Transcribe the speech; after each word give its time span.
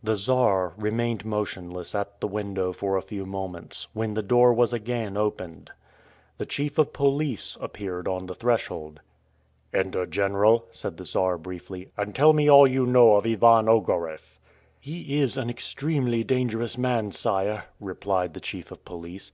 The 0.00 0.14
Czar 0.14 0.74
remained 0.76 1.24
motionless 1.24 1.92
at 1.92 2.20
the 2.20 2.28
window 2.28 2.72
for 2.72 2.96
a 2.96 3.02
few 3.02 3.26
moments, 3.26 3.88
when 3.94 4.14
the 4.14 4.22
door 4.22 4.54
was 4.54 4.72
again 4.72 5.16
opened. 5.16 5.72
The 6.38 6.46
chief 6.46 6.78
of 6.78 6.92
police 6.92 7.58
appeared 7.60 8.06
on 8.06 8.26
the 8.26 8.34
threshold. 8.36 9.00
"Enter, 9.74 10.06
General," 10.06 10.66
said 10.70 10.98
the 10.98 11.04
Czar 11.04 11.36
briefly, 11.36 11.90
"and 11.96 12.14
tell 12.14 12.32
me 12.32 12.48
all 12.48 12.68
you 12.68 12.86
know 12.86 13.14
of 13.16 13.26
Ivan 13.26 13.66
Ogareff." 13.68 14.38
"He 14.78 15.18
is 15.18 15.36
an 15.36 15.50
extremely 15.50 16.22
dangerous 16.22 16.78
man, 16.78 17.10
sire," 17.10 17.64
replied 17.80 18.34
the 18.34 18.40
chief 18.40 18.70
of 18.70 18.84
police. 18.84 19.32